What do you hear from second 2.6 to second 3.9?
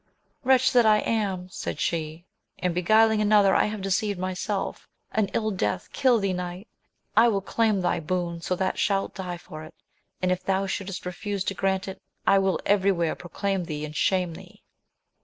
beguiling another I have